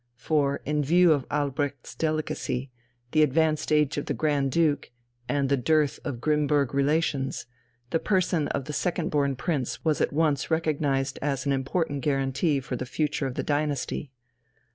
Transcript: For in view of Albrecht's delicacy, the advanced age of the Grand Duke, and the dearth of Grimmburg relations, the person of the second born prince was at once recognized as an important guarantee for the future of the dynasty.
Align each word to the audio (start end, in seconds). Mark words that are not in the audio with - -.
For 0.17 0.61
in 0.65 0.83
view 0.83 1.11
of 1.11 1.27
Albrecht's 1.29 1.93
delicacy, 1.93 2.71
the 3.11 3.21
advanced 3.21 3.71
age 3.71 3.97
of 3.99 4.07
the 4.07 4.15
Grand 4.15 4.51
Duke, 4.51 4.89
and 5.29 5.47
the 5.47 5.55
dearth 5.55 5.99
of 6.03 6.19
Grimmburg 6.19 6.73
relations, 6.73 7.45
the 7.91 7.99
person 7.99 8.47
of 8.47 8.65
the 8.65 8.73
second 8.73 9.09
born 9.09 9.35
prince 9.35 9.85
was 9.85 10.01
at 10.01 10.11
once 10.11 10.49
recognized 10.49 11.19
as 11.21 11.45
an 11.45 11.51
important 11.51 12.01
guarantee 12.01 12.59
for 12.59 12.75
the 12.75 12.87
future 12.87 13.27
of 13.27 13.35
the 13.35 13.43
dynasty. 13.43 14.09